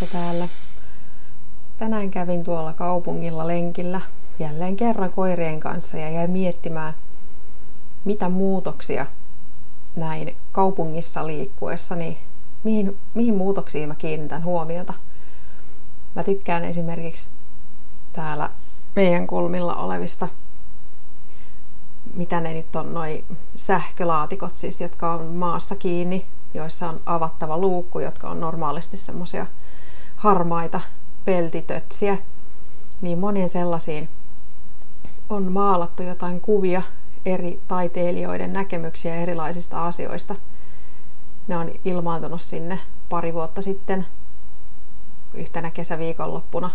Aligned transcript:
Liisa 0.00 0.12
täällä. 0.12 0.48
Tänään 1.78 2.10
kävin 2.10 2.44
tuolla 2.44 2.72
kaupungilla 2.72 3.46
lenkillä 3.46 4.00
jälleen 4.38 4.76
kerran 4.76 5.12
koirien 5.12 5.60
kanssa 5.60 5.96
ja 5.98 6.10
jäin 6.10 6.30
miettimään, 6.30 6.94
mitä 8.04 8.28
muutoksia 8.28 9.06
näin 9.96 10.36
kaupungissa 10.52 11.26
liikkuessa, 11.26 11.94
niin 11.94 12.18
mihin, 12.64 12.96
mihin 13.14 13.34
muutoksiin 13.34 13.88
mä 13.88 13.94
kiinnitän 13.94 14.44
huomiota. 14.44 14.94
Mä 16.14 16.24
tykkään 16.24 16.64
esimerkiksi 16.64 17.30
täällä 18.12 18.50
meidän 18.96 19.26
kulmilla 19.26 19.74
olevista, 19.74 20.28
mitä 22.14 22.40
ne 22.40 22.52
nyt 22.52 22.76
on, 22.76 22.94
noi 22.94 23.24
sähkölaatikot 23.56 24.56
siis, 24.56 24.80
jotka 24.80 25.12
on 25.12 25.26
maassa 25.26 25.76
kiinni, 25.76 26.26
joissa 26.54 26.88
on 26.88 27.00
avattava 27.06 27.58
luukku, 27.58 28.00
jotka 28.00 28.30
on 28.30 28.40
normaalisti 28.40 28.96
semmoisia 28.96 29.46
harmaita 30.24 30.80
peltitötsiä. 31.24 32.18
Niin 33.00 33.18
monien 33.18 33.48
sellaisiin 33.48 34.08
on 35.30 35.52
maalattu 35.52 36.02
jotain 36.02 36.40
kuvia 36.40 36.82
eri 37.26 37.60
taiteilijoiden 37.68 38.52
näkemyksiä 38.52 39.16
erilaisista 39.16 39.86
asioista. 39.86 40.34
Ne 41.48 41.56
on 41.56 41.70
ilmaantunut 41.84 42.40
sinne 42.40 42.78
pari 43.08 43.34
vuotta 43.34 43.62
sitten 43.62 44.06
yhtenä 45.34 45.70
kesäviikonloppuna, 45.70 46.70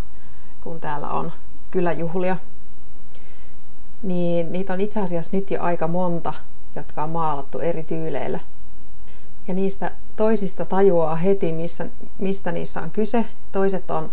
kun 0.61 0.79
täällä 0.79 1.09
on 1.09 1.31
kyläjuhlia. 1.71 2.37
Niin 4.03 4.51
niitä 4.51 4.73
on 4.73 4.81
itse 4.81 4.99
asiassa 4.99 5.37
nyt 5.37 5.51
jo 5.51 5.61
aika 5.61 5.87
monta, 5.87 6.33
jotka 6.75 7.03
on 7.03 7.09
maalattu 7.09 7.59
eri 7.59 7.83
tyyleillä. 7.83 8.39
Ja 9.49 9.55
niistä 9.55 9.91
toisista 10.15 10.65
tajuaa 10.65 11.15
heti, 11.15 11.53
missä, 11.53 11.85
mistä 12.19 12.51
niissä 12.51 12.81
on 12.81 12.91
kyse. 12.91 13.25
Toiset 13.51 13.91
on 13.91 14.09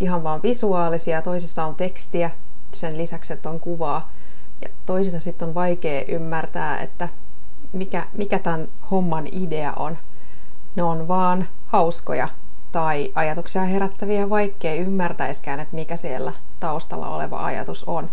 ihan 0.00 0.22
vaan 0.22 0.40
visuaalisia, 0.42 1.22
toisissa 1.22 1.64
on 1.64 1.74
tekstiä, 1.74 2.30
sen 2.72 2.98
lisäksi, 2.98 3.32
että 3.32 3.50
on 3.50 3.60
kuvaa. 3.60 4.12
Ja 4.62 4.68
toisista 4.86 5.20
sitten 5.20 5.48
on 5.48 5.54
vaikea 5.54 6.04
ymmärtää, 6.08 6.78
että 6.78 7.08
mikä, 7.72 8.06
mikä 8.16 8.38
tämän 8.38 8.68
homman 8.90 9.26
idea 9.32 9.72
on. 9.72 9.98
Ne 10.76 10.82
on 10.82 11.08
vaan 11.08 11.48
hauskoja 11.66 12.28
tai 12.72 13.12
ajatuksia 13.14 13.64
herättäviä, 13.64 14.30
vaikkei 14.30 14.78
ymmärtäiskään, 14.78 15.60
että 15.60 15.76
mikä 15.76 15.96
siellä 15.96 16.32
taustalla 16.60 17.08
oleva 17.08 17.44
ajatus 17.44 17.84
on. 17.84 18.10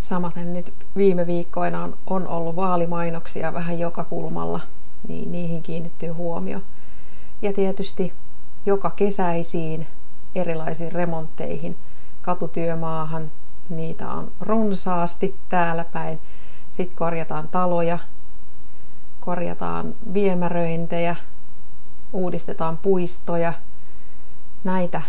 Samaten 0.00 0.52
nyt 0.52 0.72
viime 0.96 1.26
viikkoina 1.26 1.84
on, 1.84 1.96
on 2.06 2.28
ollut 2.28 2.56
vaalimainoksia 2.56 3.52
vähän 3.52 3.78
joka 3.78 4.04
kulmalla, 4.04 4.60
niin 5.08 5.32
niihin 5.32 5.62
kiinnittyy 5.62 6.08
huomio. 6.08 6.60
Ja 7.42 7.52
tietysti 7.52 8.12
joka 8.66 8.90
kesäisiin 8.90 9.86
erilaisiin 10.34 10.92
remontteihin, 10.92 11.76
katutyömaahan, 12.22 13.30
niitä 13.68 14.10
on 14.10 14.32
runsaasti 14.40 15.36
täällä 15.48 15.84
päin. 15.84 16.18
Sitten 16.70 16.96
korjataan 16.96 17.48
taloja, 17.48 17.98
korjataan 19.20 19.94
viemäröintejä, 20.14 21.16
uudistetaan 22.12 22.76
puistoja. 22.76 23.52
Näitä 24.64 25.02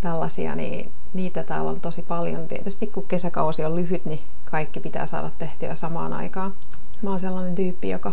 tällaisia, 0.00 0.54
niin 0.54 0.92
niitä 1.14 1.42
täällä 1.42 1.70
on 1.70 1.80
tosi 1.80 2.02
paljon. 2.02 2.48
Tietysti 2.48 2.86
kun 2.86 3.06
kesäkausi 3.08 3.64
on 3.64 3.76
lyhyt, 3.76 4.04
niin 4.04 4.20
kaikki 4.44 4.80
pitää 4.80 5.06
saada 5.06 5.30
tehtyä 5.38 5.74
samaan 5.74 6.12
aikaan. 6.12 6.54
Mä 7.02 7.10
oon 7.10 7.20
sellainen 7.20 7.54
tyyppi, 7.54 7.90
joka 7.90 8.12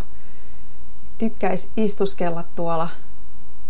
tykkäisi 1.21 1.71
istuskella 1.77 2.43
tuolla 2.55 2.89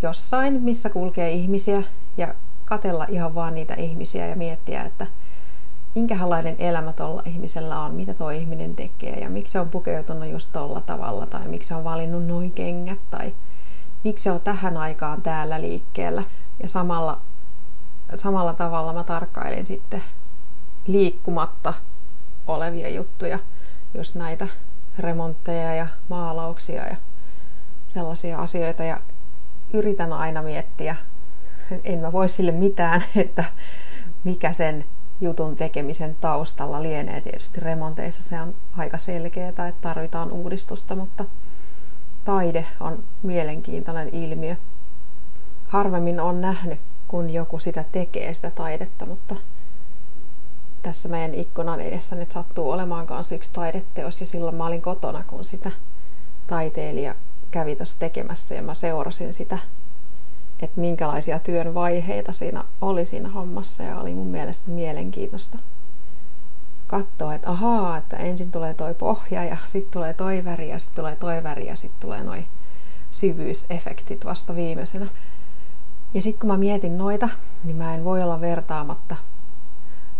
jossain, 0.02 0.62
missä 0.62 0.90
kulkee 0.90 1.32
ihmisiä 1.32 1.84
ja 2.18 2.36
katella 2.66 3.06
ihan 3.10 3.36
vaan 3.36 3.56
niitä 3.56 3.74
ihmisiä 3.74 4.28
ja 4.28 4.36
miettiä, 4.36 4.84
että 4.84 5.08
minkälainen 5.96 6.56
elämä 6.60 6.94
tuolla 6.94 7.24
ihmisellä 7.26 7.80
on, 7.80 7.94
mitä 7.94 8.14
tuo 8.14 8.30
ihminen 8.30 8.76
tekee 8.76 9.20
ja 9.20 9.30
miksi 9.30 9.52
se 9.52 9.60
on 9.60 9.70
pukeutunut 9.70 10.30
just 10.30 10.50
tolla 10.54 10.82
tavalla 10.82 11.26
tai 11.26 11.48
miksi 11.48 11.68
se 11.68 11.76
on 11.76 11.84
valinnut 11.84 12.26
noin 12.26 12.52
kengät 12.52 13.00
tai 13.12 13.34
miksi 14.04 14.24
se 14.24 14.32
on 14.32 14.42
tähän 14.42 14.78
aikaan 14.78 15.22
täällä 15.22 15.62
liikkeellä. 15.62 16.24
Ja 16.64 16.70
samalla, 16.70 17.22
samalla 18.16 18.54
tavalla 18.54 18.94
mä 18.94 19.04
tarkkailin 19.04 19.66
sitten 19.66 20.04
liikkumatta 20.88 21.74
olevia 22.48 22.90
juttuja, 22.90 23.40
just 23.94 24.16
näitä 24.16 24.48
remontteja 25.00 25.76
ja 25.76 25.88
maalauksia 26.10 26.88
ja 26.88 26.96
sellaisia 27.94 28.38
asioita 28.38 28.84
ja 28.84 29.00
yritän 29.74 30.14
aina 30.14 30.42
miettiä, 30.42 30.96
en 31.84 32.00
mä 32.00 32.12
voi 32.12 32.30
sille 32.30 32.52
mitään, 32.52 33.04
että 33.16 33.44
mikä 34.24 34.54
sen 34.54 34.86
jutun 35.22 35.56
tekemisen 35.56 36.16
taustalla 36.22 36.84
lienee. 36.84 37.22
Tietysti 37.22 37.60
remonteissa 37.60 38.24
se 38.24 38.42
on 38.42 38.54
aika 38.78 38.98
selkeää, 38.98 39.50
että 39.50 39.74
tarvitaan 39.82 40.32
uudistusta, 40.32 40.96
mutta 40.96 41.26
taide 42.26 42.66
on 42.80 43.04
mielenkiintoinen 43.24 44.10
ilmiö. 44.16 44.56
Harvemmin 45.68 46.20
on 46.20 46.42
nähnyt, 46.42 46.80
kun 47.08 47.30
joku 47.30 47.60
sitä 47.60 47.86
tekee, 47.92 48.34
sitä 48.34 48.52
taidetta, 48.52 49.06
mutta 49.06 49.36
tässä 50.84 51.10
meidän 51.10 51.34
ikkunan 51.34 51.80
edessä 51.82 52.16
nyt 52.16 52.32
sattuu 52.32 52.72
olemaan 52.72 53.08
kanssa 53.08 53.36
yksi 53.36 53.50
taideteos 53.54 54.20
ja 54.20 54.26
silloin 54.26 54.56
mä 54.56 54.66
olin 54.66 54.82
kotona, 54.82 55.24
kun 55.28 55.46
sitä 55.46 55.72
taiteilija 56.48 57.16
kävi 57.52 57.76
tuossa 57.76 58.00
tekemässä 58.00 58.56
ja 58.56 58.62
mä 58.62 58.74
seurasin 58.74 59.34
sitä 59.34 59.58
että 60.62 60.82
minkälaisia 60.82 61.40
työn 61.40 61.74
vaiheita 61.74 62.34
siinä 62.34 62.64
oli 62.82 63.06
siinä 63.06 63.30
hommassa 63.30 63.84
ja 63.84 64.00
oli 64.00 64.14
mun 64.14 64.28
mielestä 64.28 64.72
mielenkiintoista 64.72 65.58
katsoa, 66.88 67.36
että 67.36 67.50
ahaa, 67.50 67.98
että 67.98 68.18
ensin 68.18 68.52
tulee 68.52 68.74
toi 68.74 68.94
pohja 68.94 69.44
ja 69.44 69.58
sitten 69.66 69.92
tulee 69.92 70.14
toi 70.14 70.46
väri 70.46 70.70
ja 70.70 70.80
sitten 70.80 70.96
tulee 70.96 71.16
toi 71.16 71.44
väri 71.44 71.68
ja 71.68 71.76
sitten 71.76 72.02
tulee 72.02 72.24
noi 72.24 72.44
syvyysefektit 73.12 74.26
vasta 74.26 74.56
viimeisenä. 74.56 75.08
Ja 76.14 76.22
sitten 76.22 76.40
kun 76.40 76.48
mä 76.48 76.58
mietin 76.58 76.98
noita, 76.98 77.30
niin 77.64 77.76
mä 77.78 77.96
en 77.96 78.04
voi 78.04 78.24
olla 78.24 78.42
vertaamatta 78.42 79.16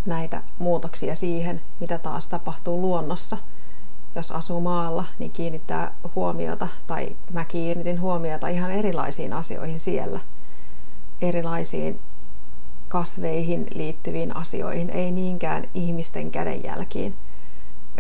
näitä 0.06 0.42
muutoksia 0.60 1.16
siihen, 1.16 1.62
mitä 1.80 1.98
taas 1.98 2.28
tapahtuu 2.28 2.82
luonnossa– 2.82 3.38
jos 4.16 4.32
asuu 4.32 4.62
maalla, 4.62 5.06
niin 5.20 5.32
kiinnittää 5.32 5.96
huomiota, 6.16 6.68
tai 6.88 7.16
mä 7.34 7.46
kiinnitin 7.46 8.02
huomiota 8.02 8.48
ihan 8.48 8.72
erilaisiin 8.72 9.34
asioihin 9.34 9.80
siellä. 9.80 10.20
Erilaisiin 11.22 12.00
kasveihin 12.88 13.68
liittyviin 13.74 14.36
asioihin, 14.36 14.90
ei 14.90 15.12
niinkään 15.12 15.68
ihmisten 15.74 16.32
kädenjälkiin. 16.32 17.16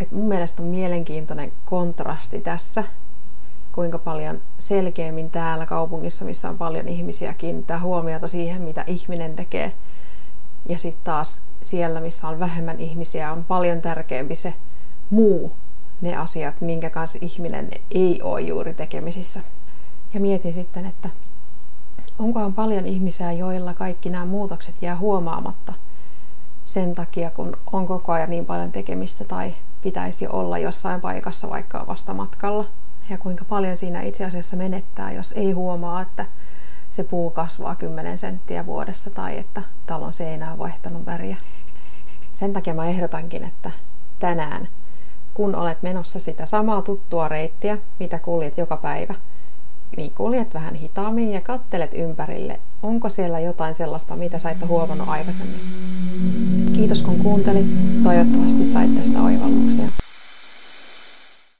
Et 0.02 0.12
mun 0.12 0.28
mielestä 0.28 0.64
on 0.64 0.68
mielenkiintoinen 0.68 1.52
kontrasti 1.66 2.40
tässä, 2.40 2.84
kuinka 3.72 3.98
paljon 3.98 4.42
selkeämmin 4.60 5.30
täällä 5.30 5.66
kaupungissa, 5.66 6.26
missä 6.26 6.50
on 6.50 6.58
paljon 6.58 6.88
ihmisiä, 6.88 7.34
kiinnittää 7.34 7.80
huomiota 7.80 8.28
siihen, 8.28 8.62
mitä 8.62 8.84
ihminen 8.88 9.36
tekee. 9.36 9.74
Ja 10.70 10.78
sitten 10.78 11.04
taas 11.04 11.42
siellä, 11.62 12.00
missä 12.00 12.28
on 12.28 12.40
vähemmän 12.40 12.80
ihmisiä, 12.80 13.32
on 13.32 13.44
paljon 13.44 13.82
tärkeämpi 13.82 14.36
se 14.36 14.54
muu 15.10 15.52
ne 16.02 16.16
asiat, 16.16 16.62
minkä 16.62 16.90
kanssa 16.90 17.20
ihminen 17.22 17.70
ei 17.92 18.22
ole 18.22 18.42
juuri 18.42 18.74
tekemisissä. 18.74 19.42
Ja 20.14 20.20
mietin 20.20 20.54
sitten, 20.54 20.86
että 20.86 21.10
onkohan 22.20 22.54
paljon 22.54 22.86
ihmisiä, 22.86 23.32
joilla 23.32 23.74
kaikki 23.74 24.10
nämä 24.10 24.26
muutokset 24.26 24.76
jää 24.82 24.98
huomaamatta 24.98 25.74
sen 26.66 26.96
takia, 26.96 27.32
kun 27.32 27.58
on 27.72 27.88
koko 27.88 28.12
ajan 28.12 28.30
niin 28.30 28.46
paljon 28.46 28.72
tekemistä 28.72 29.24
tai 29.24 29.54
pitäisi 29.82 30.28
olla 30.28 30.58
jossain 30.58 31.02
paikassa 31.02 31.50
vaikka 31.50 31.88
vasta 31.88 32.14
matkalla. 32.14 32.66
Ja 33.10 33.18
kuinka 33.18 33.46
paljon 33.46 33.78
siinä 33.78 34.02
itse 34.02 34.26
asiassa 34.26 34.58
menettää, 34.58 35.12
jos 35.12 35.32
ei 35.32 35.52
huomaa, 35.52 36.02
että 36.02 36.26
se 36.90 37.04
puu 37.04 37.30
kasvaa 37.30 37.76
10 37.76 38.18
senttiä 38.18 38.66
vuodessa 38.66 39.10
tai 39.10 39.38
että 39.38 39.62
talon 39.86 40.14
seinä 40.14 40.52
on 40.52 40.60
vaihtanut 40.60 41.06
väriä. 41.06 41.38
Sen 42.34 42.54
takia 42.54 42.74
mä 42.74 42.86
ehdotankin, 42.86 43.44
että 43.44 43.72
tänään 44.20 44.68
kun 45.34 45.56
olet 45.56 45.82
menossa 45.82 46.20
sitä 46.20 46.46
samaa 46.46 46.82
tuttua 46.82 47.28
reittiä, 47.28 47.78
mitä 48.00 48.20
kuljet 48.20 48.58
joka 48.58 48.78
päivä, 48.78 49.16
niin 49.98 50.12
kuljet 50.12 50.54
vähän 50.54 50.76
hitaammin 50.76 51.32
ja 51.32 51.42
kattelet 51.42 51.94
ympärille, 51.94 52.60
onko 52.84 53.10
siellä 53.10 53.40
jotain 53.40 53.76
sellaista, 53.76 54.16
mitä 54.16 54.40
sä 54.40 54.50
et 54.50 54.68
huomannut 54.68 55.10
aikaisemmin. 55.10 55.62
Kiitos 56.74 57.02
kun 57.02 57.16
kuuntelit. 57.16 57.66
Toivottavasti 58.04 58.66
sait 58.66 58.96
tästä 58.98 59.22
oivalluksia. 59.22 60.01